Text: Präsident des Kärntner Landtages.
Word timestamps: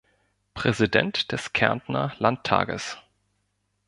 Präsident 0.55 1.31
des 1.31 1.53
Kärntner 1.53 2.15
Landtages. 2.17 2.97